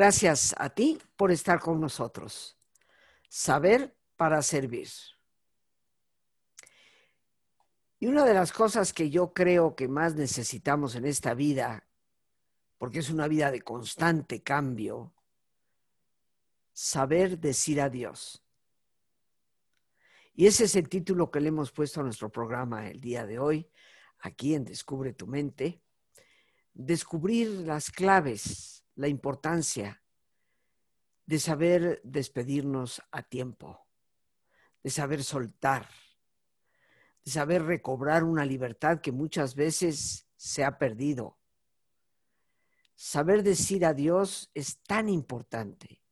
[0.00, 2.56] Gracias a ti por estar con nosotros.
[3.28, 4.88] Saber para servir.
[7.98, 11.86] Y una de las cosas que yo creo que más necesitamos en esta vida,
[12.78, 15.12] porque es una vida de constante cambio,
[16.72, 18.42] saber decir adiós.
[20.32, 23.38] Y ese es el título que le hemos puesto a nuestro programa el día de
[23.38, 23.70] hoy,
[24.20, 25.82] aquí en Descubre tu mente.
[26.72, 30.02] Descubrir las claves, la importancia
[31.26, 33.86] de saber despedirnos a tiempo,
[34.82, 35.88] de saber soltar
[37.24, 41.38] de saber recobrar una libertad que muchas veces se ha perdido.
[42.94, 46.02] Saber decir adiós es tan importante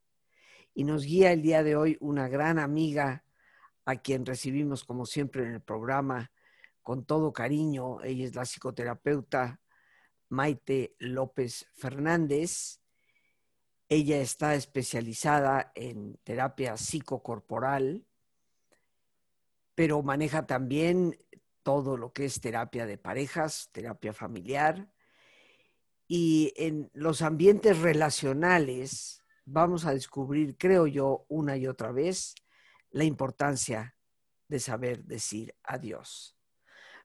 [0.75, 3.25] y nos guía el día de hoy una gran amiga
[3.85, 6.31] a quien recibimos como siempre en el programa
[6.83, 8.03] con todo cariño.
[8.03, 9.61] Ella es la psicoterapeuta
[10.31, 12.81] Maite López Fernández.
[13.89, 18.05] Ella está especializada en terapia psicocorporal
[19.79, 21.17] pero maneja también
[21.63, 24.93] todo lo que es terapia de parejas, terapia familiar.
[26.09, 32.35] Y en los ambientes relacionales vamos a descubrir, creo yo, una y otra vez,
[32.91, 33.95] la importancia
[34.49, 36.37] de saber decir adiós.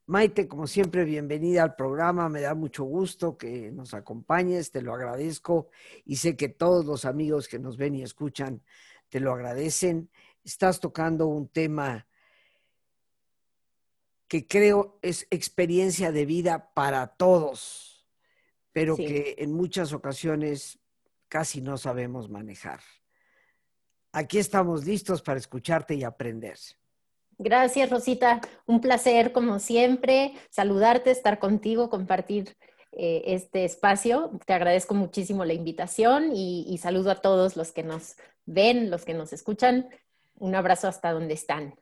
[0.06, 2.28] Maite, como siempre, bienvenida al programa.
[2.28, 5.70] Me da mucho gusto que nos acompañes, te lo agradezco
[6.04, 8.62] y sé que todos los amigos que nos ven y escuchan
[9.08, 10.10] te lo agradecen.
[10.44, 12.06] Estás tocando un tema
[14.28, 18.06] que creo es experiencia de vida para todos,
[18.74, 20.80] pero que en muchas ocasiones
[21.30, 22.82] casi no sabemos manejar.
[24.12, 26.58] Aquí estamos listos para escucharte y aprender.
[27.44, 28.40] Gracias, Rosita.
[28.66, 32.56] Un placer, como siempre, saludarte, estar contigo, compartir
[32.94, 34.32] eh, este espacio.
[34.46, 38.16] Te agradezco muchísimo la invitación y saludo a todos los que nos
[38.46, 39.90] ven, los que nos escuchan.
[40.40, 41.76] Un abrazo hasta donde están.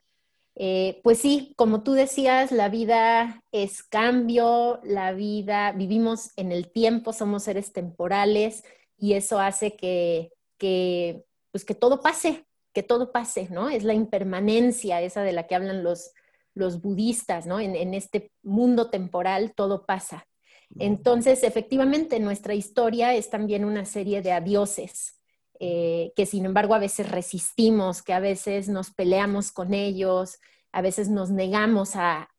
[0.55, 6.72] Eh, pues sí, como tú decías, la vida es cambio, la vida, vivimos en el
[6.72, 8.63] tiempo, somos seres temporales
[8.97, 13.70] y eso hace que, que, pues que todo pase, que todo pase, ¿no?
[13.70, 16.12] Es la impermanencia esa de la que hablan los,
[16.54, 17.59] los budistas, ¿no?
[17.59, 20.28] En, en este mundo temporal todo pasa.
[20.80, 25.20] Entonces, efectivamente, nuestra historia es también una serie de adioses,
[25.59, 30.40] eh, que sin embargo a veces resistimos, que a veces nos peleamos con ellos,
[30.72, 32.30] a veces nos negamos a,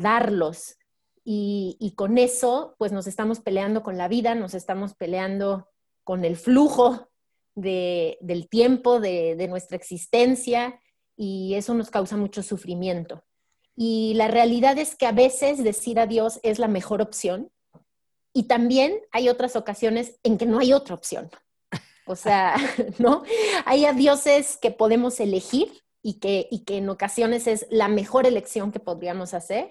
[0.00, 0.76] darlos.
[1.24, 5.68] Y, con eso, pues nos estamos peleando con la vida, nos estamos peleando
[6.04, 7.11] con el flujo
[7.54, 10.80] del tiempo, de, nuestra existencia,
[11.16, 13.22] y eso nos causa mucho sufrimiento.
[13.76, 17.50] Y la realidad es que a veces decir adiós es la mejor opción,
[18.32, 21.30] y también hay otras ocasiones en que no hay otra opción.
[22.06, 22.56] O sea,
[22.98, 23.22] ¿no?
[23.64, 28.72] Hay dioses que podemos elegir y que, y que en ocasiones es la mejor elección
[28.72, 29.70] que podríamos hacer.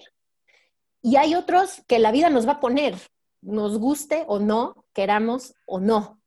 [1.02, 2.96] Y hay otros que la vida nos va a poner,
[3.42, 6.22] nos guste o no, queramos o no.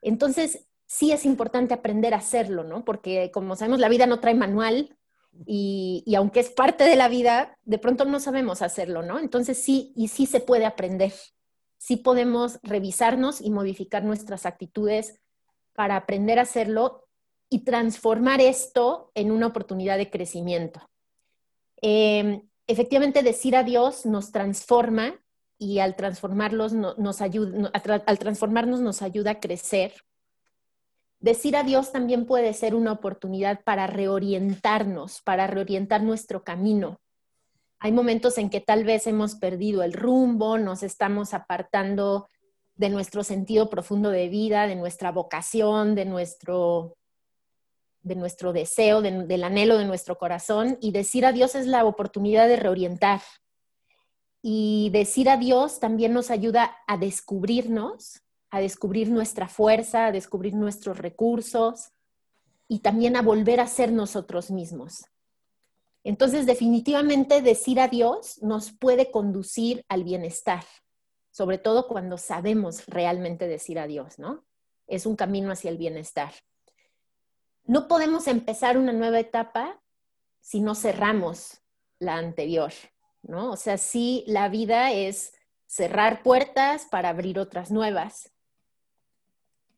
[0.00, 2.84] Entonces, sí es importante aprender a hacerlo, ¿no?
[2.84, 4.96] Porque como sabemos, la vida no trae manual
[5.46, 9.20] y, y, aunque es parte de la vida, de pronto no sabemos hacerlo, ¿no?
[9.20, 11.12] Entonces sí, y sí se puede aprender
[11.80, 15.18] sí podemos revisarnos y modificar nuestras actitudes
[15.74, 17.08] para aprender a hacerlo
[17.48, 20.82] y transformar esto en una oportunidad de crecimiento.
[21.80, 25.14] Em, efectivamente, decir adiós nos transforma
[25.56, 27.70] y al, transformarlos nos ayuda,
[28.06, 29.94] al transformarnos nos ayuda a crecer.
[31.20, 36.98] Decir adiós también puede ser una oportunidad para reorientarnos, para reorientar nuestro camino,
[37.82, 42.28] hay momentos en que tal vez hemos perdido el rumbo, nos estamos apartando
[42.74, 46.98] de nuestro sentido profundo de vida, de nuestra vocación, de nuestro,
[48.02, 50.76] de nuestro deseo, del anhelo de nuestro corazón.
[50.82, 53.22] Y decir adiós es la oportunidad de reorientar.
[54.42, 60.98] Y decir adiós también nos ayuda a descubrirnos, a descubrir nuestra fuerza, a descubrir nuestros
[60.98, 61.90] recursos
[62.68, 65.04] y también a volver a ser nosotros mismos.
[66.02, 70.64] Entonces, definitivamente decir adiós nos puede conducir al bienestar,
[71.30, 74.44] sobre todo cuando sabemos realmente decir adiós, ¿no?
[74.86, 76.32] Es un camino hacia el bienestar.
[77.64, 79.80] No podemos empezar una nueva etapa
[80.40, 81.60] si no cerramos
[81.98, 82.72] la anterior,
[83.22, 83.50] ¿no?
[83.52, 85.34] O sea, sí, la vida es
[85.66, 88.32] cerrar puertas para abrir otras nuevas.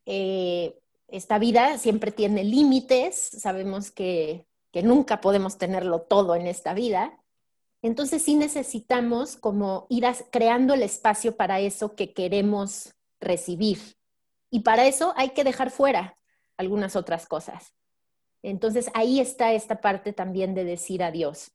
[0.07, 0.79] Eh,
[1.09, 7.19] esta vida siempre tiene límites, sabemos que que nunca podemos tenerlo todo en esta vida.
[7.83, 13.79] Entonces sí necesitamos como ir creando el espacio para eso que queremos recibir.
[14.51, 16.17] Y para eso hay que dejar fuera
[16.57, 17.75] algunas otras cosas.
[18.43, 21.53] Entonces ahí está esta parte también de decir adiós.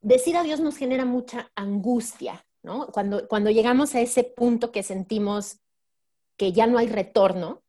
[0.00, 2.88] Decir adiós nos genera mucha angustia, ¿no?
[2.88, 5.58] Cuando, cuando llegamos a ese punto que sentimos
[6.42, 7.62] que ya no hay retorno,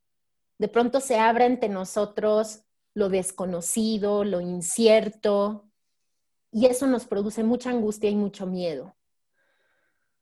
[0.58, 2.62] de pronto se abre ante nosotros
[2.96, 5.70] lo desconocido, lo incierto,
[6.52, 8.96] y eso nos produce mucha angustia y mucho miedo.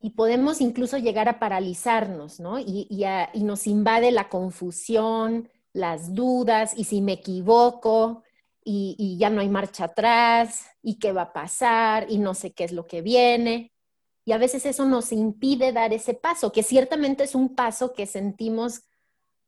[0.01, 2.59] Y podemos incluso llegar a paralizarnos, ¿no?
[2.59, 8.23] Y, y nos invade la confusión, las dudas, y si me equivoco,
[8.65, 12.51] y, y, ya no hay marcha atrás, y qué va a pasar, y no sé
[12.51, 13.71] qué es lo que viene.
[14.23, 18.05] Y a veces eso nos impide dar ese paso, que ciertamente es un paso que
[18.05, 18.81] sentimos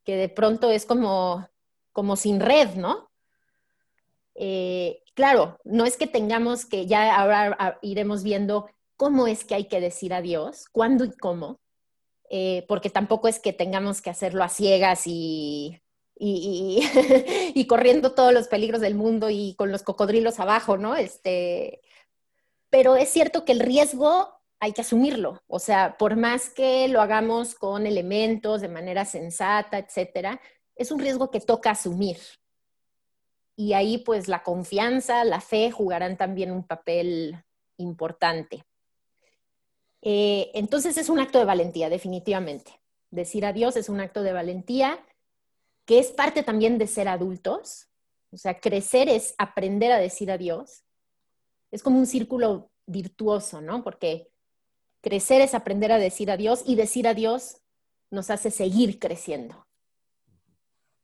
[0.03, 1.47] que de pronto es como,
[1.91, 3.11] como sin red, ¿no?
[4.35, 8.67] Eh, claro, no es que tengamos que, ya ahora iremos viendo
[8.97, 11.59] cómo es que hay que decir adiós, cuándo y cómo,
[12.29, 15.79] eh, porque tampoco es que tengamos que hacerlo a ciegas y,
[16.17, 16.81] y,
[17.53, 20.95] y, corriendo todos los peligros del mundo y con los cocodrilos abajo, ¿no?
[20.95, 21.81] Este,
[22.69, 24.33] pero es cierto que el riesgo
[24.63, 25.43] hay que asumirlo.
[25.47, 30.39] O sea, por más que lo hagamos con elementos de manera sensata, etcétera,
[30.77, 32.17] es un riesgo que toca asumir.
[33.57, 37.43] Y ahí, pues, la confianza, la fe jugarán también un papel
[37.75, 38.63] importante.
[40.01, 42.79] Eh, entonces, es un acto de valentía, definitivamente.
[43.11, 44.97] Decir adiós es un acto de valentía
[45.85, 47.89] que es parte también de ser adultos.
[48.31, 50.85] O sea, crecer es aprender a decir adiós.
[51.69, 53.83] Es como un círculo virtuoso, ¿no?
[53.83, 54.32] Porque
[55.03, 57.57] Crecer es aprender a decir adiós y decir adiós
[58.09, 59.67] nos hace seguir creciendo.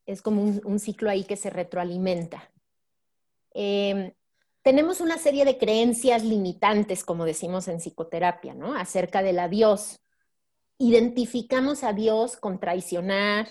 [0.05, 2.49] Es como un, ciclo ahí que se retroalimenta.
[3.51, 4.13] Em,
[4.61, 8.73] tenemos una serie de creencias limitantes, como decimos en psicoterapia, ¿no?
[8.73, 9.99] Acerca del adiós.
[10.77, 13.49] Identificamos a Dios con traicionar,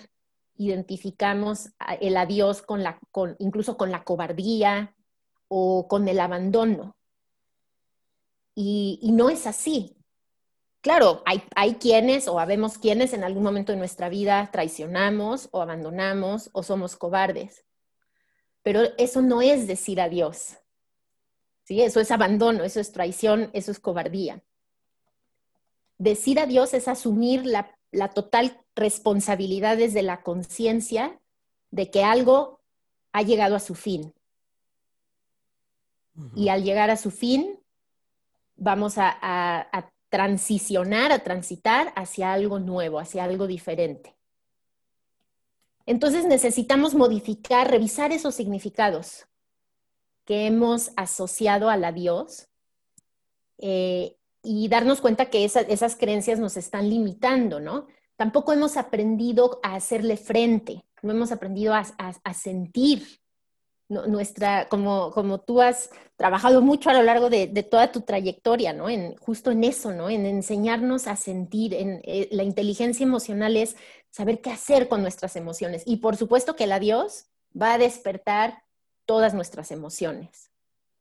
[0.55, 1.69] identificamos
[2.01, 4.95] el adiós con la, con, incluso con la cobardía
[5.47, 6.95] o con el abandono.
[8.55, 9.98] y no es así
[10.81, 16.49] claro, hay, quienes o habemos quienes en algún momento de nuestra vida traicionamos o abandonamos
[16.53, 17.65] o somos cobardes.
[18.63, 20.57] Pero eso no es decir adiós.
[21.63, 21.81] ¿sí?
[21.81, 24.43] Eso es abandono, eso es traición, eso es cobardía.
[25.97, 27.75] Decir adiós es asumir la,
[28.13, 31.19] total responsabilidad desde la conciencia
[31.71, 32.61] de que algo
[33.11, 34.13] ha llegado a su fin.
[36.35, 37.59] Y al llegar a su fin,
[38.57, 44.15] vamos a transicionar, a transitar hacia algo nuevo, hacia algo diferente.
[45.85, 49.25] Entonces necesitamos modificar, revisar esos significados
[50.25, 52.47] que hemos asociado al adiós
[53.57, 57.87] eh, y darnos cuenta que esas creencias nos están limitando, ¿no?
[58.15, 63.19] Tampoco hemos aprendido a hacerle frente, no hemos aprendido a sentir
[63.89, 68.89] nuestra, como, como tú has trabajado mucho a lo largo de, toda tu trayectoria, ¿no?
[68.89, 70.09] En, justo en eso, ¿no?
[70.09, 73.75] En enseñarnos a sentir, en eh, la inteligencia emocional es
[74.11, 75.83] saber qué hacer con nuestras emociones.
[75.85, 77.25] Y por supuesto que el adiós
[77.59, 78.63] va a despertar
[79.05, 80.51] todas nuestras emociones.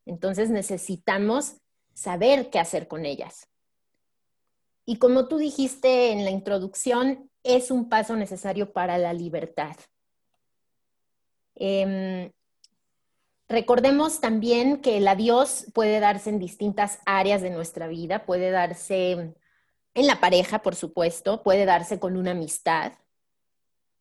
[0.07, 1.57] Entonces necesitamos
[1.93, 3.49] saber qué hacer con ellas.
[4.87, 9.77] Y como tú dijiste en la introducción, es un paso necesario para la libertad.
[11.57, 12.33] Eh,
[13.49, 19.35] Recordemos también que el adiós puede darse en distintas áreas de nuestra vida, puede darse
[19.95, 22.93] en la pareja, por supuesto, puede darse con una amistad,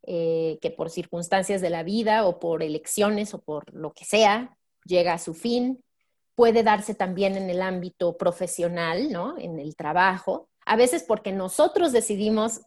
[0.03, 4.57] eh, que por circunstancias de la vida o por elecciones o por lo que sea,
[4.85, 5.81] llega a su fin.
[6.35, 9.37] Puede darse también en el ámbito profesional, ¿no?
[9.39, 10.49] En el trabajo.
[10.65, 12.61] A veces porque nosotros decidimos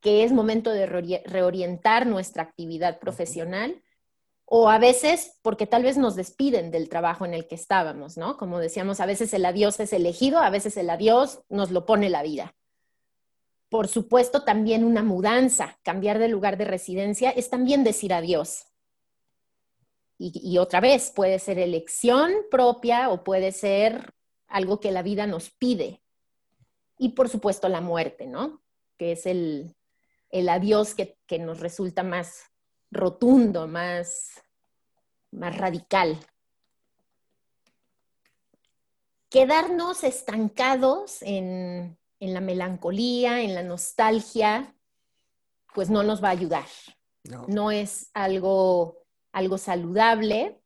[0.00, 3.82] que es momento de reorientar nuestra actividad profesional
[4.46, 8.36] o a veces porque tal vez nos despiden del trabajo en el que estábamos, ¿no?
[8.36, 12.10] Como decíamos, a veces el adiós es elegido, a veces el adiós nos lo pone
[12.10, 12.54] la vida.
[13.68, 18.66] Por supuesto, también una mudanza, cambiar de lugar de residencia, es también decir adiós.
[20.16, 24.14] Y, otra vez, puede ser elección propia o puede ser
[24.46, 26.02] algo que la vida nos pide.
[26.96, 28.62] Y por supuesto, la muerte, ¿no?
[28.96, 29.74] Que es el,
[30.48, 32.53] adiós que, que nos resulta más
[32.94, 34.42] rotundo, más,
[35.30, 36.18] más radical.
[39.28, 44.74] Quedarnos estancados en, la melancolía, en la nostalgia,
[45.74, 46.66] pues no nos va a ayudar.
[47.48, 48.98] No, es algo,
[49.32, 50.60] algo saludable.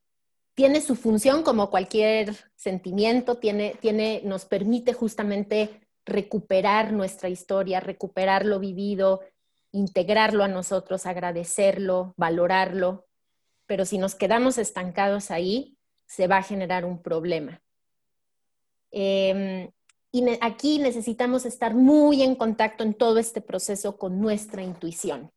[0.54, 8.44] Tiene su función como cualquier sentimiento, tiene, tiene, nos permite justamente recuperar nuestra historia, recuperar
[8.44, 9.20] lo vivido,
[9.72, 13.06] integrarlo a nosotros, agradecerlo, valorarlo,
[13.66, 17.62] pero si nos quedamos estancados ahí, se va a generar un problema.
[18.90, 19.70] Em,
[20.10, 25.30] y aquí necesitamos estar muy en contacto en todo este proceso con nuestra intuición.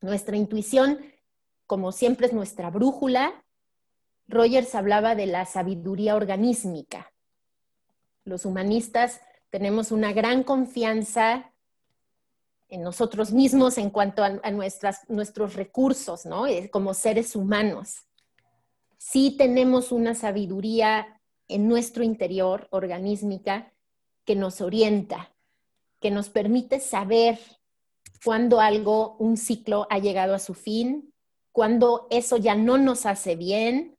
[0.00, 0.98] Nuestra intuición,
[1.66, 3.44] como siempre, es nuestra brújula.
[4.26, 7.12] Rogers hablaba de la sabiduría organísmica.
[8.24, 11.51] Los humanistas tenemos una gran confianza
[12.72, 16.46] en nosotros mismos en cuanto a, nuestras, nuestros recursos, ¿no?
[16.46, 18.06] Eh, como seres humanos.
[18.96, 23.74] Sí tenemos una sabiduría en nuestro interior organísmica
[24.24, 25.34] que nos orienta,
[26.00, 27.38] que nos permite saber
[28.24, 31.12] cuando algo, un ciclo ha llegado a su fin,
[31.52, 33.98] cuando eso ya no nos hace bien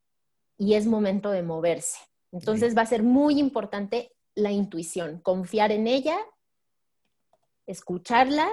[0.58, 1.98] y es momento de moverse.
[2.32, 6.18] Entonces va a ser muy importante la intuición, confiar en ella,
[7.66, 8.48] escucharla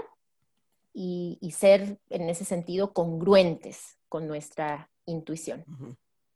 [0.93, 5.65] y, ser en ese sentido congruentes con nuestra intuición.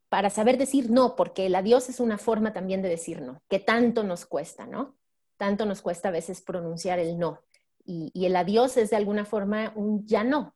[0.09, 3.59] Para saber decir no, porque el adiós es una forma también de decir no, que
[3.59, 4.97] tanto nos cuesta, ¿no?
[5.37, 7.41] Tanto nos cuesta a veces pronunciar el no.
[7.85, 10.55] Y, el adiós es de alguna forma un ya no.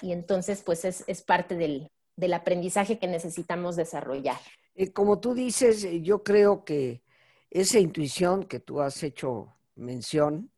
[0.00, 1.90] Y entonces, pues es, parte del,
[2.32, 4.38] aprendizaje que necesitamos desarrollar.
[4.74, 7.02] Eh, como tú dices, eh, yo creo que
[7.50, 10.50] esa intuición que tú has hecho mención,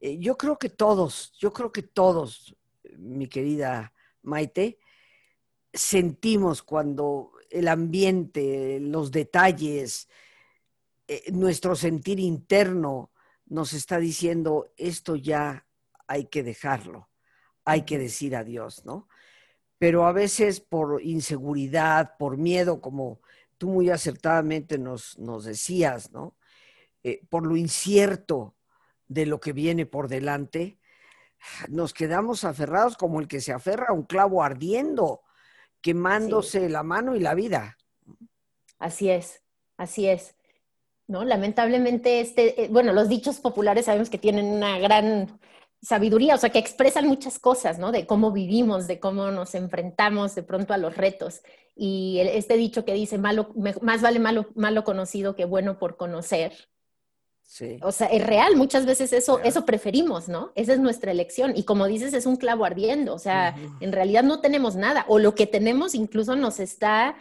[0.00, 2.54] eh, yo creo que todos, yo creo que todos,
[2.96, 4.78] mi querida Maite,
[5.72, 10.08] sentimos cuando el ambiente, los detalles,
[11.06, 13.12] eh, nuestro sentir interno
[13.46, 15.66] nos está diciendo esto ya
[16.08, 17.08] hay que dejarlo,
[17.64, 19.08] hay que decir adiós, ¿no?
[19.78, 23.20] Pero a veces por inseguridad, por miedo, como
[23.58, 26.36] tú muy acertadamente nos, nos decías, ¿no?
[27.02, 28.55] Eh, por lo incierto
[29.08, 30.78] de lo que viene por delante,
[31.68, 35.22] nos quedamos aferrados como el que se aferra a un clavo ardiendo,
[35.80, 37.76] quemándose la mano y la vida.
[38.78, 39.42] Así es,
[39.76, 40.34] así es.
[41.06, 41.24] ¿No?
[41.24, 45.38] Lamentablemente, este, eh, bueno, los dichos populares sabemos que tienen una gran
[45.80, 47.92] sabiduría, o sea, que expresan muchas cosas, ¿no?
[47.92, 51.42] De cómo vivimos, de cómo nos enfrentamos de pronto a los retos.
[51.76, 56.52] Y este dicho que dice, malo, más vale malo, malo conocido que bueno por conocer,
[57.80, 60.52] o sea, es real, muchas veces eso, eso preferimos, ¿no?
[60.54, 61.52] Esa es nuestra elección.
[61.56, 65.18] Y como dices, es un clavo ardiendo, o sea, en realidad no tenemos nada, o
[65.18, 67.16] lo que tenemos incluso nos está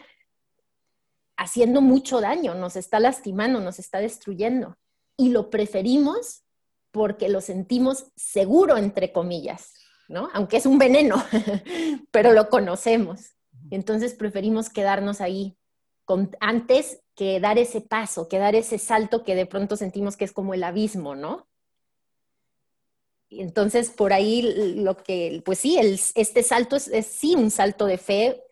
[1.37, 4.77] haciendo mucho daño, nos está lastimando, nos está destruyendo.
[5.17, 6.43] Y lo preferimos
[6.91, 9.73] porque lo sentimos seguro, entre comillas,
[10.07, 10.29] ¿no?
[10.33, 11.23] Aunque es un veneno,
[12.11, 13.35] pero lo conocemos.
[13.69, 15.57] Entonces preferimos quedarnos ahí
[16.39, 20.31] antes que dar ese paso, que dar ese salto que de pronto sentimos que es
[20.31, 21.47] como el abismo, ¿no?
[23.29, 25.77] Entonces, por ahí lo que, pues sí,
[26.15, 28.43] este salto es, sí un salto de fe,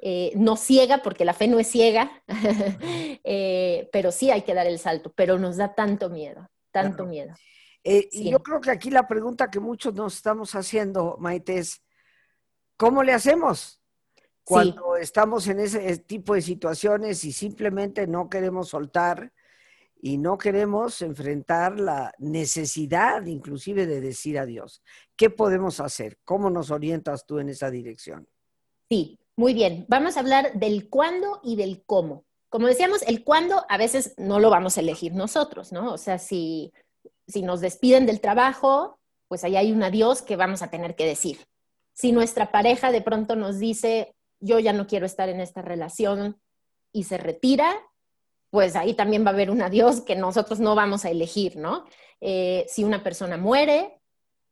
[0.00, 2.10] eh, no ciega, porque la fe no es ciega,
[3.24, 7.34] eh, pero sí hay que dar el salto, pero nos da tanto miedo, tanto miedo.
[7.84, 11.82] Eh, y yo creo que aquí la pregunta que muchos nos estamos haciendo, Maite, es,
[12.76, 13.81] ¿cómo le hacemos?
[14.44, 19.32] Cuando estamos en ese tipo de situaciones y simplemente no queremos soltar
[20.00, 24.82] y no queremos enfrentar la necesidad inclusive de decir adiós.
[25.16, 26.18] ¿Qué podemos hacer?
[26.24, 28.26] ¿Cómo nos orientas tú en esa dirección?
[28.88, 29.86] Sí, muy bien.
[29.88, 32.24] Vamos a hablar del cuándo y del cómo.
[32.48, 35.92] Como decíamos, el cuándo a veces no lo vamos a elegir nosotros, ¿no?
[35.92, 36.72] O sea, si,
[37.26, 41.06] si nos despiden del trabajo, pues ahí hay un adiós que vamos a tener que
[41.06, 41.46] decir.
[41.94, 46.40] Si nuestra pareja de pronto nos dice, yo ya no quiero estar en esta relación
[46.92, 47.74] y se retira,
[48.50, 51.86] pues ahí también va a haber un adiós que nosotros no vamos a elegir, ¿no?
[52.20, 54.02] Eh, si una persona muere,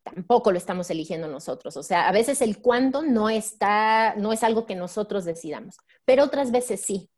[0.02, 1.76] tampoco lo estamos eligiendo nosotros.
[1.76, 6.24] O sea, a veces el cuándo no está, no es algo que nosotros decidamos, pero
[6.24, 7.10] otras veces sí.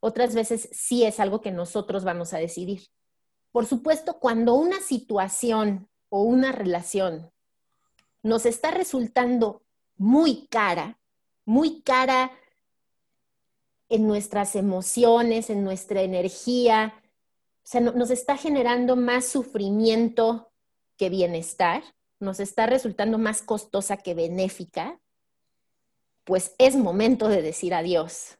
[0.00, 2.82] Otras veces sí es algo que nosotros vamos a decidir.
[3.52, 7.32] Por supuesto, cuando una situación o una relación
[8.22, 9.62] nos está resultando
[9.96, 10.98] muy cara,
[11.44, 12.32] muy cara
[13.88, 16.94] en nuestras emociones, en nuestra energía.
[17.58, 20.50] O sea, nos está generando más sufrimiento
[20.96, 21.82] que bienestar,
[22.18, 24.98] nos está resultando más costosa que benéfica,
[26.24, 28.38] pues es momento de decir adiós.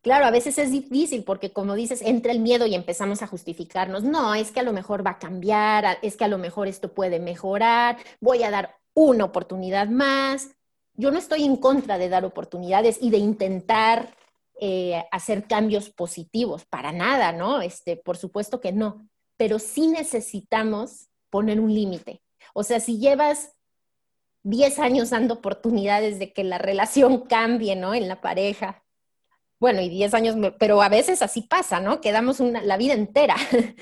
[0.00, 4.04] Claro, a veces es difícil porque como dices, entra el miedo y empezamos a justificarnos.
[4.04, 6.92] No, es que a lo mejor va a cambiar, es que a lo mejor esto
[6.92, 10.50] puede mejorar, voy a dar una oportunidad más
[10.94, 14.16] yo no estoy en contra de dar oportunidades y de intentar
[14.60, 17.60] eh, hacer cambios positivos, para nada, ¿no?
[17.60, 22.22] Este, por supuesto que no, pero sí necesitamos poner un límite.
[22.54, 23.52] O sea, si llevas
[24.44, 27.94] 10 años dando oportunidades de que la relación cambie, ¿no?
[27.94, 28.84] En la pareja.
[29.58, 32.00] Bueno, y 10 años, pero a veces así pasa, ¿no?
[32.00, 33.36] Quedamos la vida entera.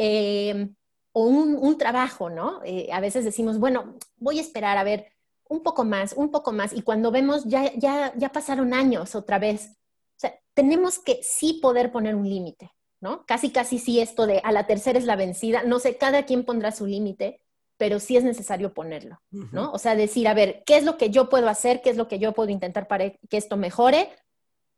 [0.00, 0.68] Eh,
[1.12, 2.60] o un, trabajo, ¿no?
[2.64, 5.10] Eh, a veces decimos, bueno, voy a esperar a ver
[5.48, 9.38] un poco más, un poco más, y cuando vemos, ya, ya, ya pasaron años otra
[9.38, 9.76] vez.
[10.16, 13.24] O sea, tenemos que sí poder poner un límite, ¿no?
[13.26, 16.44] Casi, casi sí esto de a la tercera es la vencida, no sé, cada quien
[16.44, 17.40] pondrá su límite,
[17.78, 19.70] pero sí es necesario ponerlo, ¿no?
[19.70, 21.80] O sea, decir, a ver, ¿qué es lo que yo puedo hacer?
[21.80, 24.10] ¿Qué es lo que yo puedo intentar para que esto mejore?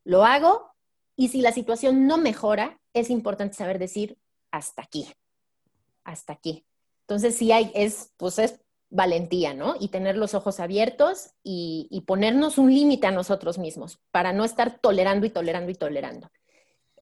[0.04, 0.70] Lo hago.
[1.16, 4.18] Y si la situación no mejora, es importante saber decir,
[4.50, 5.08] hasta aquí,
[6.04, 6.66] hasta aquí.
[7.02, 8.60] Entonces, sí hay, es, pues es
[8.90, 9.76] valentía, ¿no?
[9.78, 14.80] Y tener los ojos abiertos y, ponernos un límite a nosotros mismos para no estar
[14.80, 16.28] tolerando y tolerando y tolerando.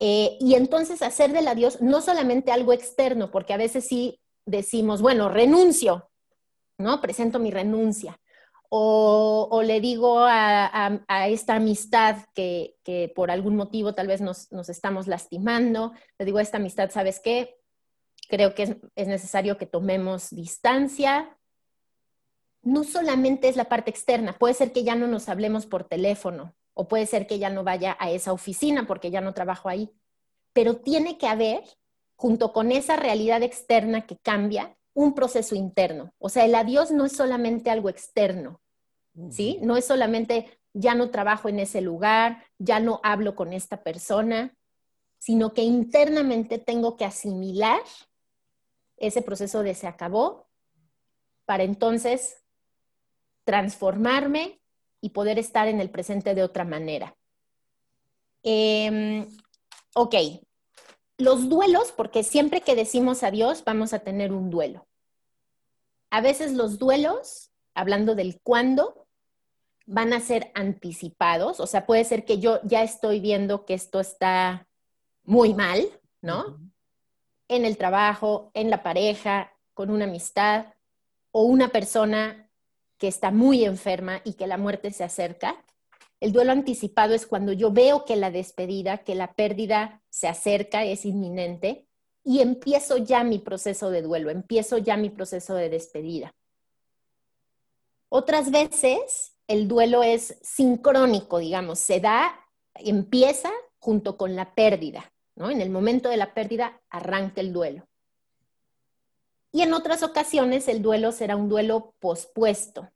[0.00, 5.00] Eh, y entonces hacer del adiós no solamente algo externo, porque a veces sí decimos,
[5.02, 6.11] bueno, renuncio,
[6.76, 7.00] ¿no?
[7.00, 8.21] Presento mi renuncia.
[8.71, 12.76] O, le digo a, esta amistad que,
[13.16, 17.57] por algún motivo tal vez nos, estamos lastimando, le digo a esta amistad, ¿sabes qué?
[18.28, 21.38] Creo que es, es necesario que tomemos distancia.
[22.68, 26.54] No solamente es la parte externa, puede ser que ya no nos hablemos por teléfono
[26.75, 29.90] o puede ser que ya no vaya a esa oficina porque ya no trabajo ahí,
[30.52, 31.62] pero tiene que haber
[32.14, 36.12] junto con esa realidad externa que cambia, un proceso interno.
[36.18, 38.60] O sea, el adiós no es solamente algo externo,
[39.30, 39.58] ¿sí?
[39.62, 44.54] No es solamente ya no trabajo en ese lugar, ya no hablo con esta persona,
[45.18, 47.80] sino que internamente tengo que asimilar
[48.98, 50.50] ese proceso de se acabó
[51.46, 52.44] para entonces
[53.48, 54.61] transformarme
[55.00, 57.16] y poder estar en el presente de otra manera.
[58.42, 59.26] Em,
[59.94, 60.14] ok,
[61.16, 64.87] los duelos, porque siempre que decimos adiós vamos a tener un duelo.
[66.11, 69.06] A veces los duelos, hablando del cuándo,
[69.87, 73.98] van a ser anticipados, o sea, puede ser que yo ya estoy viendo que esto
[73.98, 74.68] está
[75.24, 75.88] muy mal,
[76.20, 76.61] ¿no?
[77.48, 80.74] En el trabajo, en la pareja, con una amistad
[81.30, 82.47] o una persona
[82.98, 85.64] que está muy enferma y que la muerte se acerca.
[86.20, 90.84] El duelo anticipado es cuando yo veo que la despedida, que la pérdida se acerca,
[90.84, 91.87] es inminente,
[92.24, 96.34] y empiezo ya mi proceso de duelo, empiezo ya mi proceso de despedida.
[98.11, 102.38] Otras veces el duelo es sincrónico, digamos, se da,
[102.74, 105.50] empieza junto con la pérdida, ¿no?
[105.50, 107.88] En el momento de la pérdida arranca el duelo.
[109.52, 112.90] Y en otras ocasiones el duelo será un duelo pospuesto,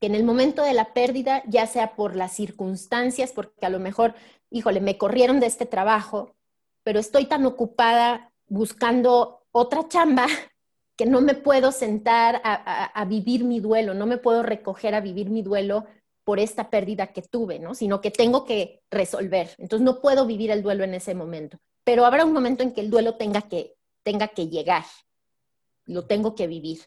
[0.00, 3.80] que en el momento de la pérdida, ya sea por las circunstancias, porque a lo
[3.80, 4.14] mejor,
[4.50, 6.36] híjole, me corrieron de este trabajo,
[6.84, 10.26] pero estoy tan ocupada buscando otra chamba
[10.96, 15.30] que no me puedo sentar a, vivir mi duelo, no me puedo recoger a vivir
[15.30, 15.86] mi duelo
[16.24, 17.74] por esta pérdida que tuve, ¿no?
[17.74, 19.50] Sino que tengo que resolver.
[19.58, 21.58] Entonces no puedo vivir el duelo en ese momento.
[21.84, 24.84] Pero habrá un momento en que el duelo tenga que, tenga que llegar.
[25.88, 26.82] Lo tengo que vivir.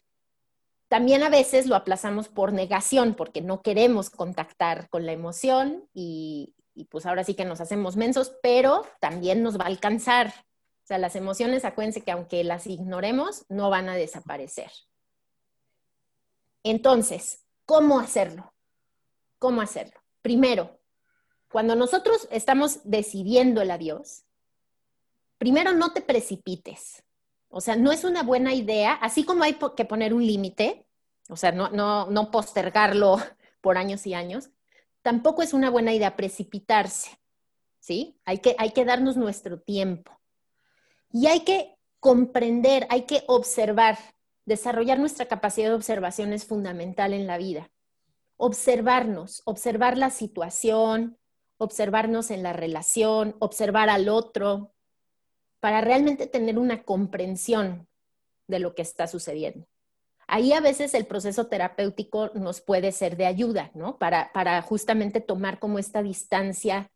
[0.88, 6.54] También a veces lo aplazamos por negación, porque no queremos contactar con la emoción y,
[6.90, 10.28] pues ahora sí que nos hacemos mensos, pero también nos va a alcanzar.
[10.28, 14.70] O sea, las emociones, acuérdense que aunque las ignoremos, no van a desaparecer.
[16.62, 18.52] Entonces, ¿cómo hacerlo?
[19.38, 19.98] ¿Cómo hacerlo?
[20.20, 20.78] Primero,
[21.48, 24.24] cuando nosotros estamos decidiendo el adiós,
[25.38, 27.02] primero no te precipites.
[27.54, 30.86] O sea, no es una buena idea, así como hay que poner un límite,
[31.28, 33.18] o sea, no, no, no postergarlo
[33.60, 34.48] por años y años,
[35.02, 37.10] tampoco es una buena idea precipitarse,
[37.78, 38.18] ¿sí?
[38.24, 40.18] Hay que, hay que darnos nuestro tiempo.
[41.10, 43.98] Y hay que comprender, hay que observar,
[44.46, 47.70] desarrollar nuestra capacidad de observación es fundamental en la vida.
[48.38, 51.18] Observarnos, observar la situación,
[51.58, 54.71] observarnos en la relación, observar al otro,
[55.62, 57.86] para realmente tener una comprensión
[58.48, 59.64] de lo que está sucediendo.
[60.26, 63.96] Ahí a veces el proceso terapéutico nos puede ser de ayuda, ¿no?
[63.96, 66.90] Para, para justamente tomar como esta distancia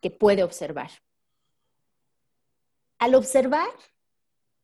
[0.00, 0.92] que puede observar.
[3.00, 3.68] Al observar,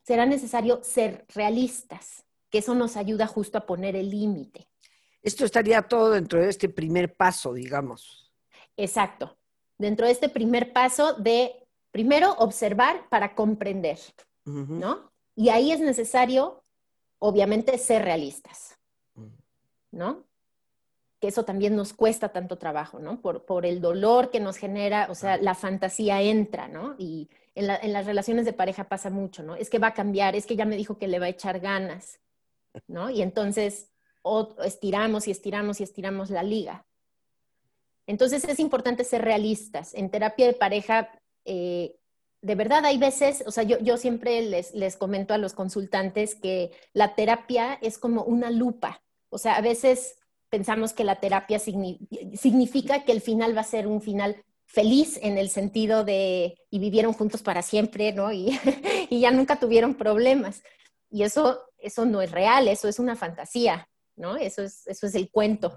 [0.04, 4.68] será necesario ser realistas, que eso nos ayuda justo a poner el límite.
[5.22, 8.32] Esto estaría todo dentro de este primer paso, digamos.
[8.76, 9.36] Exacto.
[9.76, 11.67] Dentro de este primer paso de
[11.98, 13.98] Primero, observar para comprender,
[14.44, 15.10] ¿no?
[15.34, 16.62] Y ahí es necesario,
[17.18, 18.78] obviamente, ser realistas,
[19.90, 20.22] ¿no?
[21.18, 23.20] Que eso también nos cuesta tanto trabajo, ¿no?
[23.20, 26.94] Por, el dolor que nos genera, o sea, la fantasía entra, ¿no?
[26.98, 29.56] Y en, las relaciones de pareja pasa mucho, ¿no?
[29.56, 31.58] Es que va a cambiar, es que ya me dijo que le va a echar
[31.58, 32.20] ganas.
[32.86, 33.10] ¿no?
[33.10, 33.90] Y entonces
[34.64, 36.86] estiramos y estiramos y estiramos la liga.
[38.06, 39.94] Entonces es importante ser realistas.
[39.94, 41.10] En terapia de pareja,
[41.48, 41.96] eh,
[42.42, 46.34] de verdad hay veces, o sea, yo, yo siempre les, les comento a los consultantes
[46.34, 49.02] que la terapia es como una lupa.
[49.30, 50.18] O sea, a veces
[50.50, 55.38] pensamos que la terapia significa que el final va a ser un final feliz en
[55.38, 58.30] el sentido de y vivieron juntos para siempre, ¿no?
[58.32, 58.58] Y,
[59.10, 60.62] y, ya nunca tuvieron problemas.
[61.10, 64.36] Y eso, eso no es real, eso es una fantasía, ¿no?
[64.36, 65.76] Eso es, eso es el cuento.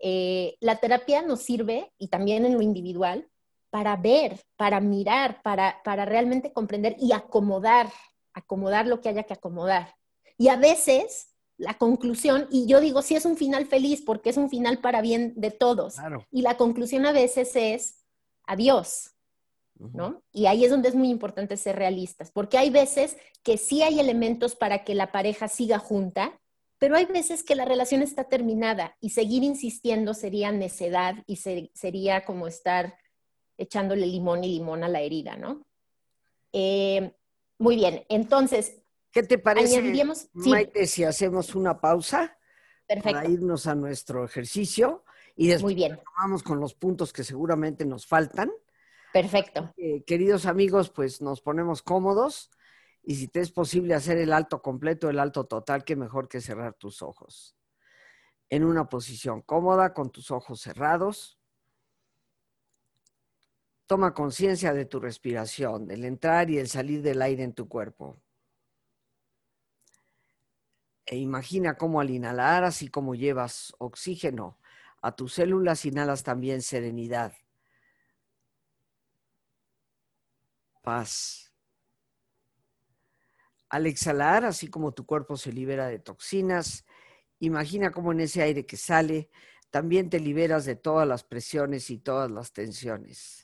[0.00, 3.28] Eh, la terapia nos sirve, y también en lo individual,
[3.74, 7.90] para ver, para mirar, para, para realmente comprender y acomodar,
[8.32, 9.96] acomodar lo que haya que acomodar.
[10.38, 14.36] Y a veces la conclusión, y yo digo, sí es un final feliz porque es
[14.36, 15.96] un final para bien de todos.
[16.30, 18.04] Y la conclusión a veces es
[18.46, 19.10] adiós,
[19.76, 20.22] ¿no?
[20.30, 23.98] Y ahí es donde es muy importante ser realistas, porque hay veces que sí hay
[23.98, 26.40] elementos para que la pareja siga junta,
[26.78, 31.38] pero hay veces que la relación está terminada y seguir insistiendo sería necedad y
[31.74, 32.94] sería como estar
[33.56, 35.66] echándole limón y limón a la herida, ¿no?
[36.52, 37.14] Eh,
[37.58, 38.80] muy bien, entonces...
[39.10, 39.80] ¿Qué te parece,
[40.32, 42.36] Maite, si hacemos una pausa
[42.86, 43.12] Perfecto.
[43.12, 45.04] para irnos a nuestro ejercicio
[45.36, 46.00] y después muy bien.
[46.16, 48.50] vamos con los puntos que seguramente nos faltan?
[49.12, 49.72] Perfecto.
[50.04, 52.50] queridos amigos, pues nos ponemos cómodos
[53.06, 56.40] y si te es posible hacer el alto completo, el alto total, qué mejor que
[56.40, 57.54] cerrar tus ojos.
[58.48, 61.38] En una posición cómoda, con tus ojos cerrados.
[63.86, 68.16] Toma conciencia de tu respiración, del entrar y el salir del aire en tu cuerpo.
[71.06, 74.58] E imagina cómo al inhalar, así como llevas oxígeno
[75.02, 77.34] a tus células, inhalas también serenidad
[80.84, 81.52] paz.
[83.70, 86.84] Al exhalar, así como tu cuerpo se libera de toxinas,
[87.40, 89.30] imagina cómo en ese aire que sale
[89.70, 93.43] también te liberas de todas las presiones y todas las tensiones.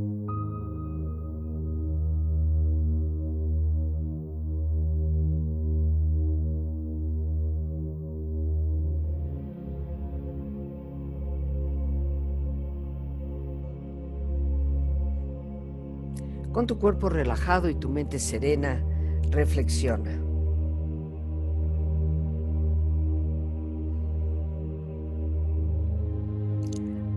[16.61, 18.83] Con tu cuerpo relajado y tu mente serena,
[19.31, 20.11] reflexiona.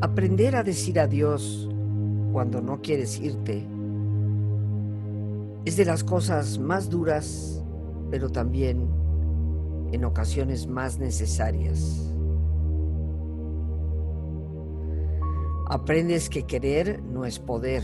[0.00, 1.68] Aprender a decir adiós
[2.32, 3.66] cuando no quieres irte
[5.66, 7.62] es de las cosas más duras,
[8.10, 8.88] pero también
[9.92, 12.10] en ocasiones más necesarias.
[15.68, 17.82] Aprendes que querer no es poder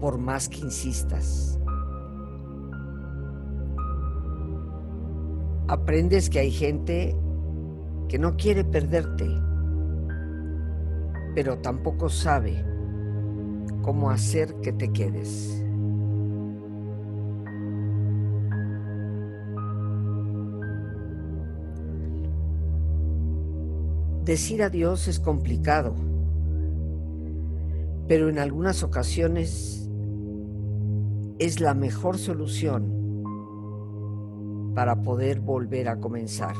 [0.00, 1.58] por más que insistas.
[5.66, 7.14] Aprendes que hay gente
[8.08, 9.28] que no quiere perderte,
[11.34, 12.64] pero tampoco sabe
[13.82, 15.62] cómo hacer que te quedes.
[24.24, 25.94] Decir adiós es complicado,
[28.06, 29.87] pero en algunas ocasiones
[31.38, 32.98] es la mejor solución
[34.74, 36.54] para poder volver a comenzar.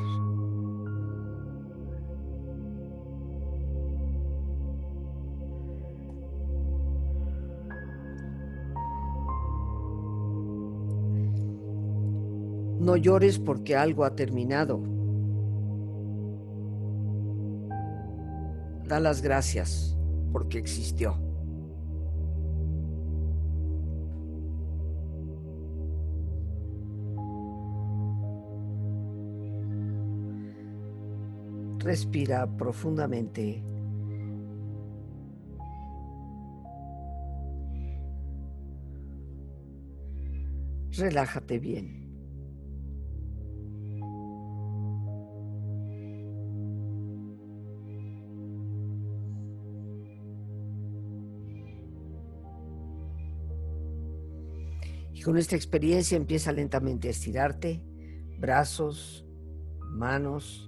[12.81, 14.81] No llores porque algo ha terminado.
[18.87, 19.97] Da las gracias
[20.33, 21.28] porque existió.
[31.89, 33.63] Respira profundamente.
[40.99, 42.07] Relájate bien.
[55.15, 57.83] Y con esta experiencia empieza lentamente a estirarte,
[58.39, 59.27] brazos,
[59.81, 60.68] manos,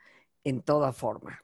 [0.43, 1.43] en toda forma.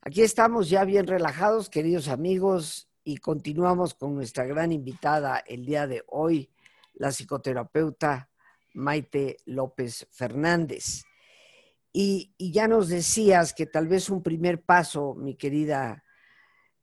[0.00, 5.86] Aquí estamos ya bien relajados, queridos amigos, y continuamos con nuestra gran invitada el día
[5.86, 6.50] de hoy,
[6.94, 8.28] la psicoterapeuta
[8.74, 11.04] Maite López Fernández.
[11.92, 16.04] Y, ya nos decías que tal vez un primer paso, mi querida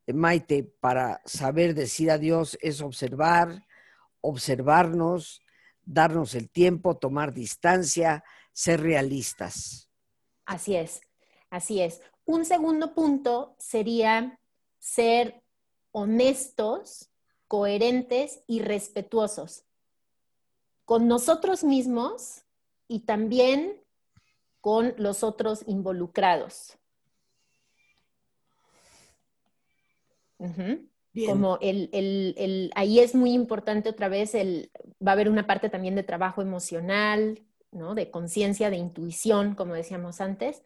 [0.07, 3.65] Maite, para saber decir adiós es observar,
[4.21, 5.41] observarnos,
[5.83, 9.88] darnos el tiempo, tomar distancia, ser realistas.
[10.49, 11.01] Así es,
[11.51, 12.01] así es.
[12.25, 14.39] Un segundo punto sería
[14.79, 15.43] ser
[15.91, 17.11] honestos,
[17.47, 19.63] coherentes y respetuosos
[20.85, 22.45] con nosotros mismos
[22.87, 23.79] y también
[24.59, 26.79] con los otros involucrados.
[31.27, 34.71] Como el, el, ahí es muy importante otra vez, el,
[35.05, 37.39] va a haber una parte también de trabajo emocional,
[37.71, 37.95] ¿no?
[37.95, 40.63] de conciencia, de intuición, como decíamos antes,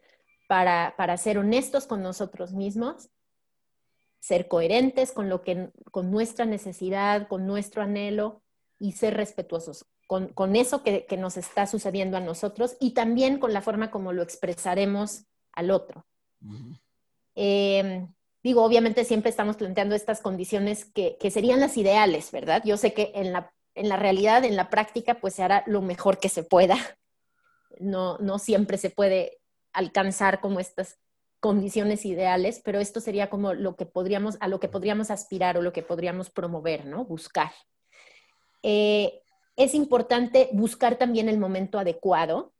[0.48, 3.10] para, para ser honestos con nosotros mismos,
[4.20, 8.42] ser coherentes con, lo que, con nuestra necesidad, con nuestro anhelo
[8.78, 13.38] y ser respetuosos con, con eso que, que, nos está sucediendo a nosotros y también
[13.38, 16.04] con la forma como lo expresaremos al otro.
[18.44, 22.62] Digo, obviamente siempre estamos planteando estas condiciones que, serían las ideales, ¿verdad?
[22.62, 25.82] Yo sé que en la, en la realidad, en la práctica, pues se hará lo
[25.82, 26.76] mejor que se pueda.
[27.78, 29.40] No, no siempre se puede
[29.72, 30.98] alcanzar como estas
[31.40, 35.62] condiciones ideales, pero esto sería como lo que podríamos, a lo que podríamos aspirar o
[35.62, 37.04] lo que podríamos promover, ¿no?
[37.04, 37.52] Buscar.
[38.62, 39.20] Eh,
[39.56, 42.54] es importante buscar también el momento adecuado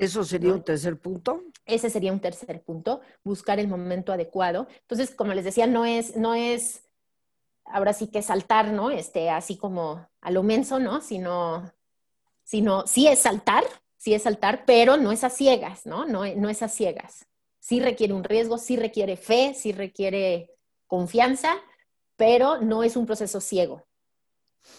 [0.00, 1.42] ¿Eso sería un tercer punto?
[1.66, 4.66] Ese sería un tercer punto, buscar el momento adecuado.
[4.80, 6.88] Entonces, como les decía, no es, no es,
[7.64, 8.90] ahora sí que saltar, ¿no?
[8.90, 11.00] Este, así como a lo menso, ¿no?
[11.00, 11.72] Sino,
[12.44, 13.64] sino, sí es saltar,
[13.96, 16.04] sí es saltar, pero no es a ciegas, ¿no?
[16.06, 17.26] No, es a ciegas.
[17.58, 20.50] Sí requiere un riesgo, sí requiere fe, sí requiere
[20.86, 21.54] confianza,
[22.16, 23.86] pero no es un proceso ciego.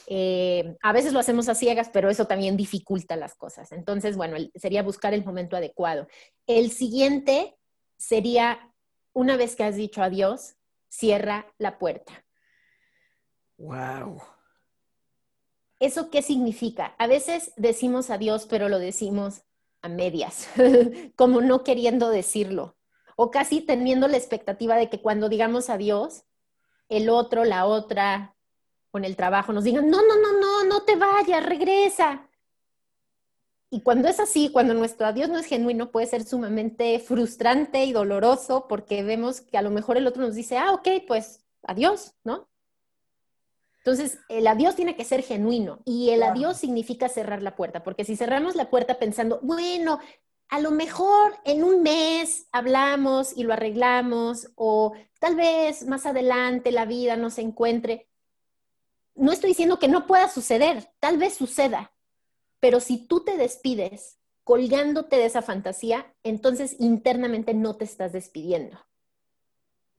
[0.07, 3.71] Eh, a veces lo hacemos a ciegas, pero eso también dificulta las cosas.
[3.71, 6.07] Entonces, bueno, sería buscar el momento adecuado.
[6.47, 7.57] El siguiente
[7.97, 8.73] sería,
[9.13, 10.55] una vez que has dicho adiós,
[10.89, 12.25] cierra la puerta.
[13.61, 14.19] Wow.
[15.79, 16.95] ¿Eso qué significa?
[16.97, 19.43] A veces decimos adiós, pero lo decimos
[19.83, 20.47] a medias,
[21.15, 22.75] como no queriendo decirlo,
[23.15, 26.23] o casi teniendo la expectativa de que cuando digamos adiós,
[26.89, 28.35] el otro, la otra,
[28.89, 32.27] con el trabajo nos digan, no, no, no, no, no te vayas, regresa.
[33.69, 37.93] Y cuando es así, cuando nuestro adiós no es genuino, puede ser sumamente frustrante y
[37.93, 42.15] doloroso porque vemos que a lo mejor el otro nos dice, ah, ok, pues adiós,
[42.23, 42.50] ¿no?
[43.83, 48.05] Entonces, el adiós tiene que ser genuino y el adiós significa cerrar la puerta, porque
[48.05, 49.99] si cerramos la puerta pensando, bueno,
[50.49, 56.71] a lo mejor en un mes hablamos y lo arreglamos o tal vez más adelante
[56.71, 58.07] la vida nos encuentre,
[59.15, 61.91] no estoy diciendo que no pueda suceder, tal vez suceda,
[62.59, 68.77] pero si tú te despides colgándote de esa fantasía, entonces internamente no te estás despidiendo.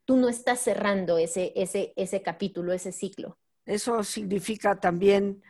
[0.05, 3.39] Tú no estás cerrando ese, ese, ese capítulo, ese ciclo.
[3.65, 5.43] Eso significa también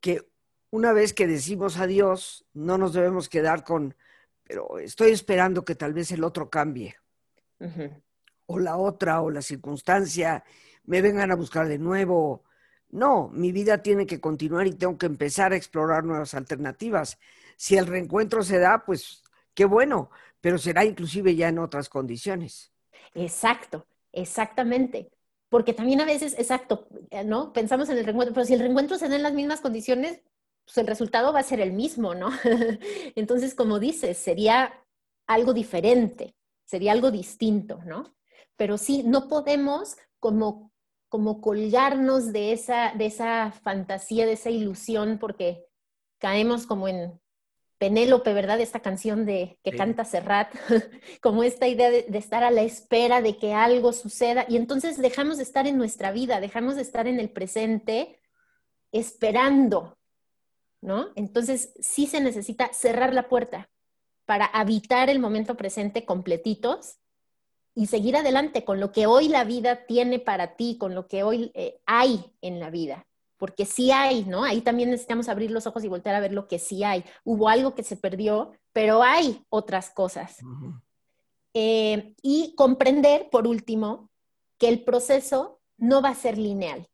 [0.00, 0.28] que
[0.70, 3.94] una vez que decimos adiós, no nos debemos quedar con,
[4.42, 6.96] pero estoy esperando que tal vez el otro cambie.
[8.46, 10.44] O la otra, o la circunstancia,
[10.84, 12.44] me vengan a buscar de nuevo,
[12.90, 17.18] no, mi vida tiene que continuar y tengo que empezar a explorar nuevas alternativas.
[17.56, 19.22] Si el reencuentro se da, pues
[19.54, 20.10] qué bueno,
[20.40, 22.72] pero será inclusive ya en otras condiciones.
[23.14, 25.10] Exacto, exactamente.
[25.48, 27.52] Porque también a veces, exacto, eh, ¿no?
[27.52, 30.20] Pensamos en el reencuentro, pero si el reencuentro se da en las mismas condiciones,
[30.64, 32.30] pues el resultado va a ser el mismo, ¿no?
[33.14, 34.84] Entonces, como dices, sería
[35.28, 36.34] algo diferente,
[36.64, 38.16] sería algo distinto, ¿no?
[38.56, 40.72] Pero sí, no podemos como
[41.08, 45.64] como colgarnos de esa, de esa fantasía, de esa ilusión, porque
[46.18, 47.20] caemos como en
[47.78, 48.60] Penélope, ¿verdad?
[48.60, 50.54] Esta canción de que canta Serrat,
[51.20, 54.96] como esta idea de, de, estar a la espera de que algo suceda, y entonces
[54.96, 58.18] dejamos de estar en nuestra vida, dejamos de estar en el presente
[58.92, 59.98] esperando,
[60.80, 61.08] ¿no?
[61.16, 63.68] Entonces sí se necesita cerrar la puerta
[64.24, 66.98] para habitar el momento presente completitos
[67.74, 71.22] y seguir adelante con lo que hoy la vida tiene para ti, con lo que
[71.22, 73.06] hoy eh, hay en la vida.
[73.36, 74.44] Porque sí hay, ¿no?
[74.44, 77.04] Ahí también necesitamos abrir los ojos y voltear a ver lo que sí hay.
[77.24, 80.38] Hubo algo que se perdió, pero hay otras cosas.
[81.54, 84.10] Eh, y comprender, por último,
[84.58, 86.88] que el proceso no va a ser lineal.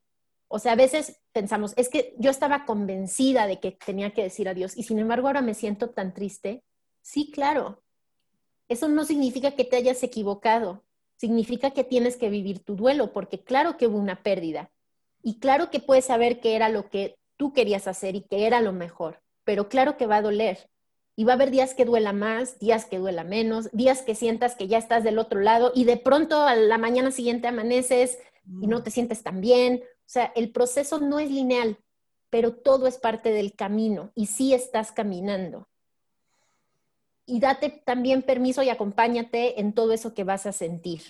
[0.49, 4.49] O sea, a veces pensamos, es que yo estaba convencida de que tenía que decir
[4.49, 6.63] adiós y sin embargo ahora me siento tan triste.
[7.01, 7.83] Sí, claro.
[8.69, 10.85] Eso no significa que te hayas equivocado,
[11.17, 14.71] significa que tienes que vivir tu duelo, porque claro que hubo una pérdida
[15.23, 18.61] y claro que puedes saber que era lo que tú querías hacer y que era
[18.61, 20.69] lo mejor, pero claro que va a doler.
[21.15, 24.55] Y va a haber días que duela más, días que duela menos, días que sientas
[24.55, 28.19] que ya estás del otro lado y de pronto a la mañana siguiente amaneces
[28.61, 28.83] y no mm.
[28.83, 29.83] te sientes tan bien.
[29.85, 31.79] O sea, el proceso no es lineal,
[32.31, 35.69] pero todo es parte del camino y sí estás caminando.
[37.27, 41.03] Y date también permiso y acompáñate en todo eso que vas a sentir.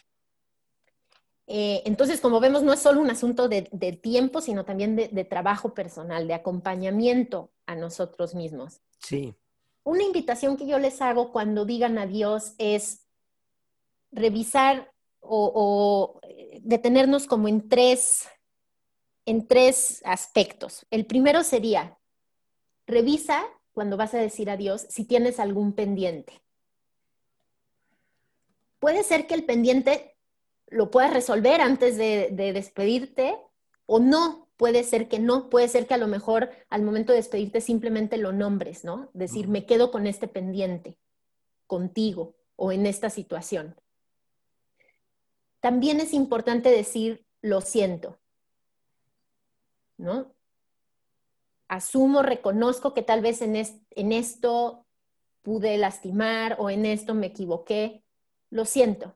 [1.46, 3.62] Eh, entonces, como vemos, no es solo un asunto de,
[4.02, 8.80] tiempo, sino también de, de, trabajo personal, de acompañamiento a nosotros mismos.
[8.98, 9.34] Sí.
[9.84, 13.06] Una invitación que yo les hago cuando digan adiós es
[14.12, 18.28] revisar o, eh, detenernos como en tres,
[19.24, 20.86] en tres aspectos.
[20.90, 21.98] El primero sería,
[22.86, 26.42] revisa cuando vas a decir adiós si tienes algún pendiente.
[28.78, 30.11] Puede ser que el pendiente
[30.72, 33.36] lo puedas resolver antes de, de, despedirte
[33.86, 37.18] o no, puede ser que no, puede ser que a lo mejor al momento de
[37.18, 39.10] despedirte simplemente lo nombres, ¿no?
[39.12, 40.98] Decir, me quedo con este pendiente,
[41.66, 43.76] contigo o en esta situación
[45.62, 48.18] también es importante decir lo siento,
[49.96, 50.34] ¿no?
[51.68, 54.84] Asumo, reconozco que tal vez en, en esto
[55.42, 58.02] pude lastimar o en esto me equivoqué,
[58.50, 59.14] lo siento.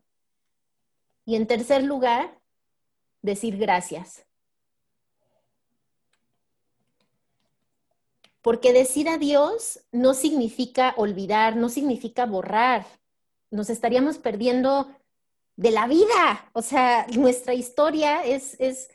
[1.26, 2.40] Y en tercer lugar,
[3.20, 4.24] decir gracias.
[8.40, 12.86] Porque decir adiós no significa olvidar, no significa borrar.
[13.50, 14.88] Nos estaríamos perdiendo
[15.56, 16.48] de la vida.
[16.52, 18.88] O sea, nuestra historia es, es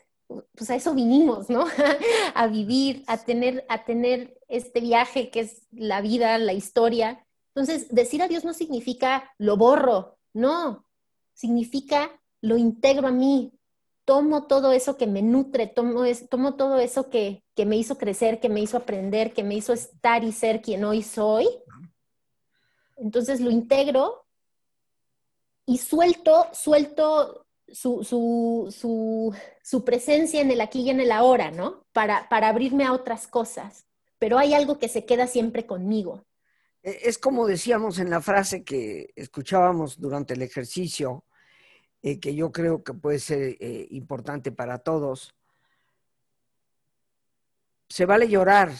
[0.54, 1.66] pues a eso vinimos, ¿no?
[2.34, 7.26] a vivir, a tener, a tener este viaje que es la vida, la historia.
[7.54, 10.86] Entonces, decir adiós no significa lo borro, no,
[11.34, 12.10] significa
[12.42, 13.52] lo integro a mí,
[14.04, 17.96] tomo todo eso que me nutre, tomo, es, tomo todo eso que, que me hizo
[17.96, 21.48] crecer, que me hizo aprender, que me hizo estar y ser quien hoy soy.
[22.96, 24.26] Entonces lo integro
[25.64, 28.04] y suelto, suelto su,
[29.62, 31.86] su, presencia en el aquí y en el ahora, ¿no?
[31.92, 33.86] Para, para abrirme a otras cosas.
[34.18, 36.24] Pero hay algo que se queda siempre conmigo.
[36.82, 41.24] E, es como decíamos en la frase que escuchábamos durante el ejercicio,
[42.02, 45.34] eh, que yo creo que puede ser eh, importante para todos.
[47.88, 48.72] Se vale llorar,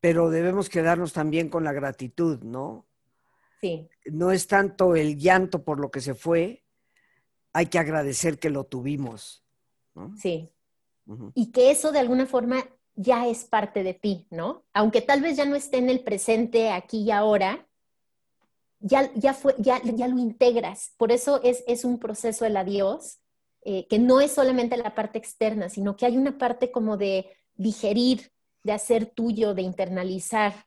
[0.00, 2.86] pero debemos quedarnos también con la gratitud, ¿no?
[4.04, 6.64] No es tanto el llanto por lo que se fue,
[7.52, 9.44] hay que agradecer que lo tuvimos.
[10.16, 10.50] Sí.
[11.34, 12.64] Y que eso de alguna forma
[12.96, 14.64] ya es parte de ti, ¿no?
[14.72, 17.66] Aunque tal vez ya no esté en el presente, aquí y ahora,
[18.84, 19.10] ya,
[19.58, 20.92] ya, lo integras.
[20.96, 23.18] Por eso es, es un proceso el adiós,
[23.62, 27.30] eh, que no es solamente la parte externa, sino que hay una parte como de
[27.54, 28.30] digerir,
[28.62, 30.66] de hacer tuyo, de internalizar,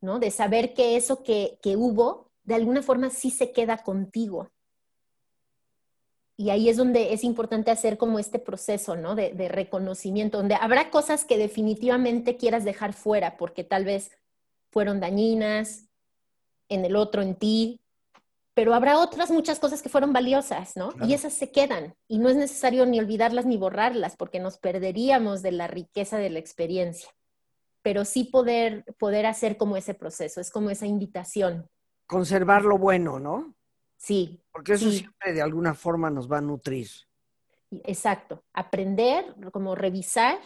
[0.00, 0.18] ¿no?
[0.18, 4.50] De saber que eso que, que hubo de alguna forma sí se queda contigo.
[6.36, 9.14] Y ahí es donde es importante hacer como este proceso, ¿no?
[9.14, 14.10] De, reconocimiento, donde habrá cosas que definitivamente quieras dejar fuera, porque tal vez
[14.70, 15.85] fueron dañinas
[16.68, 17.80] en el otro, en ti,
[18.54, 20.92] pero habrá otras muchas cosas que fueron valiosas, ¿no?
[21.06, 21.94] Y esas se quedan.
[22.08, 26.30] Y no es necesario ni olvidarlas ni borrarlas, porque nos perderíamos de la riqueza de
[26.30, 27.10] la experiencia.
[27.82, 31.68] Pero sí poder, poder hacer como ese proceso, es como esa invitación
[32.06, 33.54] conservar lo bueno, ¿no?
[33.96, 34.40] Sí.
[34.52, 36.88] Porque eso siempre de alguna forma nos va a nutrir.
[37.84, 38.44] Exacto.
[38.52, 40.38] Aprender, como revisar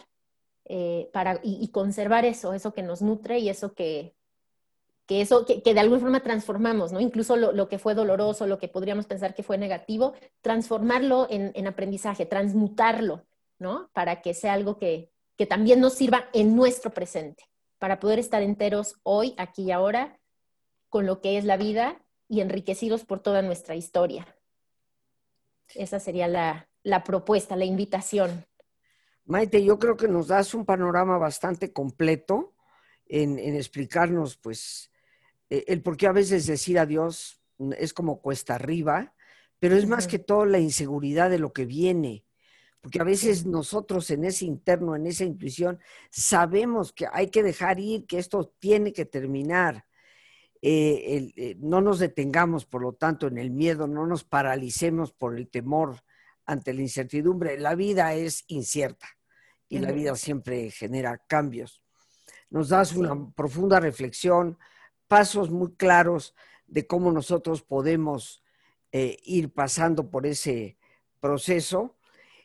[0.65, 4.15] eh, para, y, conservar eso, eso que nos nutre y eso que,
[5.11, 7.01] que eso que, de alguna forma transformamos, ¿no?
[7.01, 11.67] Incluso lo, que fue doloroso, lo que podríamos pensar que fue negativo, transformarlo en, en
[11.67, 13.27] aprendizaje, transmutarlo,
[13.59, 13.91] ¿no?
[13.93, 17.43] Para que sea algo que, que también nos sirva en nuestro presente,
[17.81, 20.21] para poder estar enteros hoy, aquí y ahora,
[20.89, 24.33] con lo que es la vida y enriquecidos por toda nuestra historia.
[25.75, 28.47] Esa sería la, propuesta, la invitación.
[29.25, 32.55] Maite, yo creo que nos das un panorama bastante completo
[33.07, 34.93] en, explicarnos, pues,
[35.51, 37.41] el por qué a veces decir adiós
[37.79, 39.15] es como cuesta arriba,
[39.59, 42.25] pero es más que todo la inseguridad de lo que viene.
[42.81, 45.79] Porque a veces nosotros en ese interno, en esa intuición,
[46.11, 49.85] sabemos que hay que dejar ir, que esto tiene que terminar.
[50.63, 55.37] Eh, eh, no nos detengamos, por lo tanto, en el miedo, no nos paralicemos por
[55.37, 56.01] el temor
[56.47, 57.59] ante la incertidumbre.
[57.59, 59.09] La vida es incierta
[59.69, 61.83] y la vida siempre genera cambios.
[62.49, 64.59] Nos das una profunda reflexión,
[65.11, 66.37] pasos muy claros
[66.69, 68.45] de cómo nosotros podemos
[68.93, 70.79] eh, ir pasando por ese
[71.19, 71.97] proceso.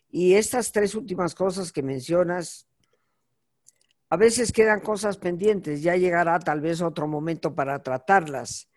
[0.10, 2.68] Y estas tres últimas cosas que mencionas,
[4.10, 8.68] a veces quedan cosas pendientes, ya llegará tal vez otro momento para tratarlas.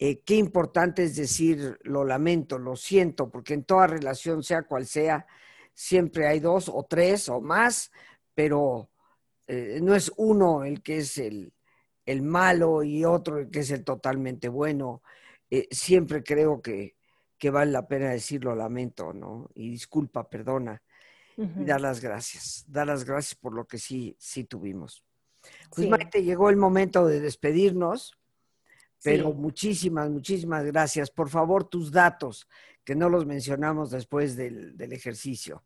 [0.00, 4.86] Eh, qué importante es decir, lo lamento, lo siento, porque en toda relación, sea cual
[4.86, 5.24] sea,
[5.72, 7.92] siempre hay dos o tres o más,
[8.34, 8.90] pero
[9.46, 11.53] eh, no es uno el que es el,
[12.22, 15.02] malo y otro el que es el totalmente bueno.
[15.50, 16.96] Eh, siempre creo que,
[17.52, 19.50] vale la pena decir lo lamento, ¿no?
[19.54, 20.82] Y disculpa, perdona,
[21.36, 25.04] y dar las gracias, dar las gracias por lo que sí, sí tuvimos.
[25.74, 28.16] Pues Maite, llegó el momento de despedirnos,
[29.02, 31.10] pero muchísimas, muchísimas gracias.
[31.10, 32.48] Por favor, tus datos,
[32.84, 35.62] que no los mencionamos después del, ejercicio.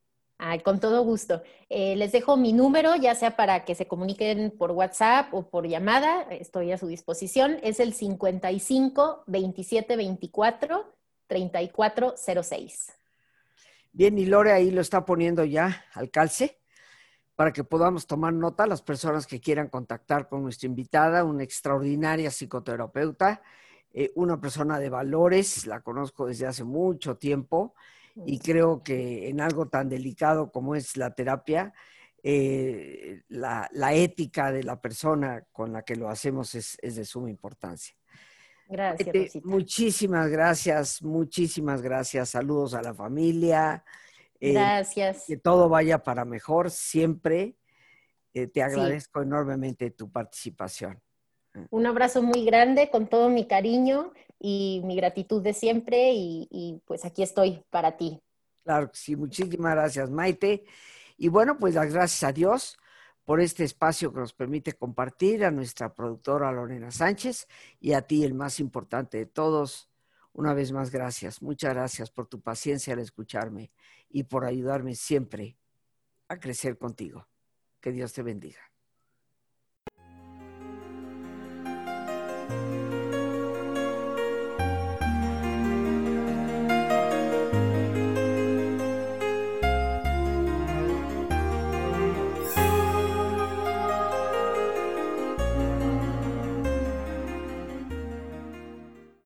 [0.64, 1.42] Con todo gusto.
[1.68, 5.66] Eh, les dejo mi número, ya sea para que se comuniquen por WhatsApp o por
[5.66, 7.58] llamada, estoy a su disposición.
[7.62, 10.94] Es el 55 27 24
[11.26, 12.92] 3406.
[13.92, 16.60] Bien, y Lore ahí lo está poniendo ya al calce
[17.34, 22.30] para que podamos tomar nota las personas que quieran contactar con nuestra invitada, una extraordinaria
[22.30, 23.42] psicoterapeuta,
[23.92, 27.74] eh, una persona de valores, la conozco desde hace mucho tiempo
[28.26, 31.72] y creo que en algo tan delicado como es la terapia,
[32.22, 37.94] eh, la, ética de la persona con la que lo hacemos es, de suma importancia.
[38.68, 39.36] Gracias.
[39.44, 42.30] muchísimas gracias, muchísimas gracias.
[42.30, 43.84] Saludos a la familia.
[44.40, 45.24] Eh, gracias.
[45.26, 47.56] que todo vaya para mejor siempre.
[48.34, 51.00] Eh, te agradezco enormemente tu participación.
[51.70, 57.04] Un abrazo muy grande con todo mi cariño y mi gratitud de siempre y, pues
[57.04, 58.20] aquí estoy para ti.
[58.62, 60.64] Claro que sí, muchísimas gracias Maite.
[61.16, 62.78] Y bueno, pues las gracias a Dios
[63.24, 67.46] por este espacio que nos permite compartir, a nuestra productora Lorena Sánchez
[67.80, 69.90] y a ti, el más importante de todos.
[70.32, 71.42] Una vez más, gracias.
[71.42, 73.70] Muchas gracias por tu paciencia al escucharme
[74.08, 75.58] y por ayudarme siempre
[76.28, 77.26] a crecer contigo.
[77.80, 78.60] Que Dios te bendiga.